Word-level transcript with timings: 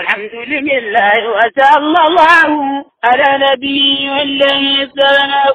الحمد 0.00 0.34
لله 0.34 1.18
الله 1.78 2.84
على 3.04 3.28
نبي 3.46 4.22
الله 4.22 4.90
سلام 5.00 5.54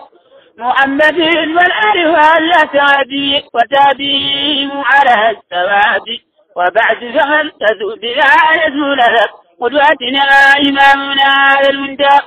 محمد 0.58 1.20
والآل 1.56 2.08
والأسعد 2.08 3.14
وتابعهم 3.54 4.84
على 4.92 5.16
السواد 5.38 6.08
وبعد 6.58 6.98
فمن 7.20 7.52
تزول 7.62 8.00
بلا 8.00 8.34
يزول 8.66 9.00
قدوتنا 9.62 10.28
إمامنا 10.68 11.34
المنتهى 11.70 12.20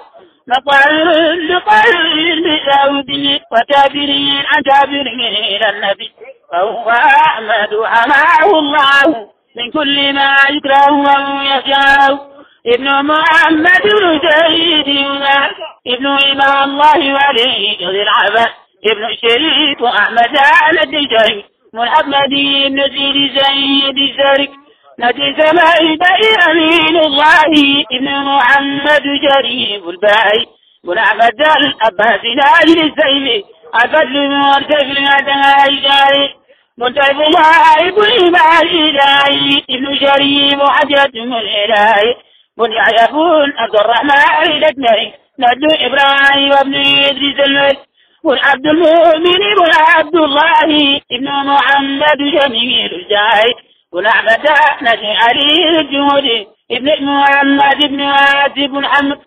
مطعم 0.46 1.08
لقلب 1.50 2.44
بزود 2.44 3.40
وتابرين 3.52 4.42
عن 4.46 4.62
تابرين 4.70 5.20
إلى 5.36 5.70
النبي 5.70 6.12
فهو 6.52 6.90
أحمد 6.90 7.70
حماه 7.84 8.58
الله 8.58 9.37
من 9.58 9.70
كل 9.70 10.12
ما 10.14 10.36
يكره 10.50 10.92
ويشاء 10.92 12.28
ابن 12.66 12.88
محمد 13.04 13.84
سيدنا 14.30 15.50
ابن 15.86 16.06
إمام 16.06 16.70
الله 16.70 16.98
ولي 16.98 17.76
ذي 17.80 18.02
العباس 18.02 18.52
ابن 18.92 19.04
الشريف 19.04 19.80
وأحمد 19.80 20.36
على 20.62 20.80
الدجاج. 20.82 21.44
محمد 21.74 22.30
بن 22.30 22.82
سيد 22.82 23.38
سيد 23.38 23.98
الشريك 23.98 24.50
نجي 24.98 25.36
سماء 25.42 25.96
بئر 26.02 26.50
أمين 26.50 26.96
الله. 26.96 27.52
ابن 27.92 28.08
محمد 28.24 29.04
شريف 29.30 29.82
الباي 29.88 30.46
بن 30.84 30.98
أحمد 30.98 31.40
الأباس 31.40 32.20
ناجل 32.24 32.92
السيف 32.92 33.44
أفضل 33.74 34.28
مرتفع 34.30 35.20
دعاء 35.20 35.70
منتهب 35.70 36.37
متعب 36.78 37.16
مهارب 37.16 37.98
الإبعاد 37.98 38.66
إلهي 38.66 39.62
ابن 39.70 39.98
جريم 40.00 40.60
وحجرتهم 40.60 41.34
الإلهي 41.34 42.16
بني 42.58 42.76
يكون 43.02 43.52
عبد 43.58 43.76
الرحمن 43.76 44.52
الأكمري 44.52 45.12
نبي 45.38 45.86
إبراهيم 45.86 46.50
وابن 46.50 46.74
إدريس 47.04 47.40
الملك. 47.46 47.78
والعبد 48.24 48.66
المؤمن 48.66 49.38
بن 49.58 49.72
عبد 49.88 50.16
الله 50.16 51.00
ابن 51.12 51.28
محمد 51.28 52.18
جميل 52.18 52.94
الجاي 52.94 53.54
والأعبد 53.92 54.46
نجي 54.82 55.06
علي 55.06 55.80
الجمود 55.80 56.46
ابن 56.70 57.04
محمد 57.04 57.84
ابن 57.84 58.02
عاتب 58.02 58.70
بن 58.70 58.86
حمد 58.86 59.18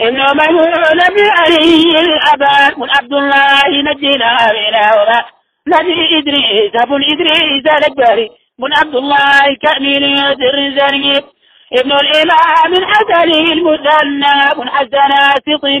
ابن 0.00 0.16
ميمون 0.16 0.98
بن 1.16 1.30
علي 1.38 2.00
الأبان. 2.00 2.80
والعبد 2.80 3.12
الله 3.12 3.92
نجينا 3.92 4.36
بلا 4.52 5.37
نبي 5.68 6.18
إدريس 6.18 6.72
بن 6.86 7.02
إدريس 7.12 7.66
الأكبر 7.78 8.28
بن 8.58 8.72
عبد 8.78 8.96
الله 8.96 9.56
كامل 9.62 10.04
سر 10.40 10.56
زرقيب 10.76 11.24
ابن 11.72 11.92
الإمام 11.92 12.72
الحسن 12.78 13.30
المثنى. 13.52 14.54
بن 14.56 14.68
حسن 14.68 15.12
سطي 15.46 15.80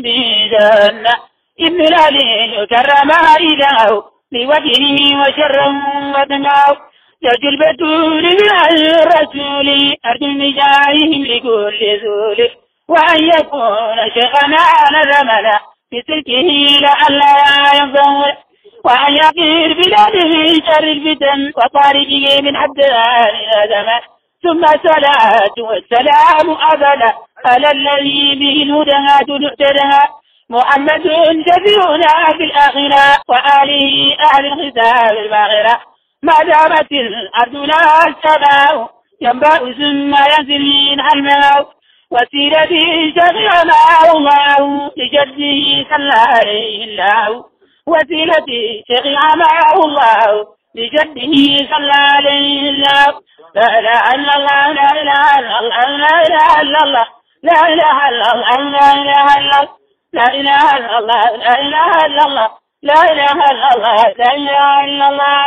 جنة 0.52 1.14
ابن 1.60 1.80
العلي 1.80 2.66
كرم 2.66 3.10
إله. 3.40 4.04
بوجهه 4.32 5.20
وشرا 5.20 5.68
ودمعه 6.14 6.76
زوج 7.22 7.44
البتول 7.46 8.22
من 8.22 8.50
الرسول. 8.72 9.68
أرجو 10.06 10.30
بجاههم 10.40 11.22
لكل 11.24 11.80
ذول 12.02 12.50
وأن 12.88 13.24
يكون 13.24 13.98
شيخنا 14.14 14.64
نزمنا 14.92 15.60
بسلكه 15.92 16.48
لئلا 16.84 17.34
ينفول 17.78 18.32
وأن 18.84 19.14
يقير 19.14 19.74
بلاده 19.74 20.32
شر 20.66 20.84
الفتن 20.84 21.52
وطارقه 21.56 22.42
من 22.42 22.56
حد 22.56 22.80
آدم. 23.62 23.88
ثم 24.42 24.64
الصلاة 24.64 25.54
والسلام 25.58 26.56
أبدا 26.72 27.12
على 27.46 27.70
الذي 27.70 28.34
به 28.34 28.62
الهدى 28.62 29.48
تحتدى 29.48 29.90
محمد 30.50 31.02
شفيعنا 31.48 32.36
في 32.36 32.44
الآخرة 32.44 33.22
وآله 33.28 34.16
أهل 34.34 34.46
الختام 34.46 35.16
الباغرة 35.16 35.80
ما 36.22 36.34
دامت 36.34 36.92
الأرض 36.92 37.54
لا 37.54 38.08
السماء 38.08 38.90
ينبأ 39.20 39.58
ثم 39.58 40.14
ينزل 40.14 40.62
منها 40.90 41.08
الماء 41.14 41.68
وسيرتي 42.10 43.14
شفيعنا 43.16 44.12
الله 44.14 44.90
لجده 44.96 45.86
صلى 45.90 46.14
عليه 46.14 46.84
الله. 46.84 47.44
وسيلتي 47.92 48.84
شفيعنا 48.88 49.46
الله 49.84 50.46
لجده 50.74 51.34
صلى 51.72 51.96
عليه 52.14 52.70
الله 52.70 53.06
لا 53.54 53.68
إله 53.78 54.00
إلا 54.14 54.34
الله 54.36 54.72
لا 54.72 54.90
إله 55.02 55.24
إلا 55.38 55.58
الله 55.60 55.86
لا 55.98 56.16
إله 56.26 56.60
إلا 56.60 56.80
الله 56.84 57.06
لا 57.42 57.58
إله 57.72 58.08
إلا 58.08 58.32
الله 58.34 58.56
لا 58.58 58.76
إله 58.80 59.26
إلا 59.38 59.58
الله 59.60 59.68
لا 60.12 60.26
إله 60.34 60.76
إلا 60.76 60.98
الله 60.98 61.30
لا 61.42 61.54
إله 61.60 62.06
إلا 62.06 62.24
الله 62.26 62.50
لا 62.82 63.00
إله 63.12 63.32
إلا 63.50 63.68
الله 63.74 63.96
لا 64.18 64.30
إله 64.34 64.84
إلا 64.84 65.08
الله. 65.08 65.44